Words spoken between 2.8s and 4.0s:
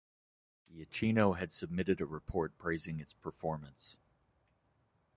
its performance.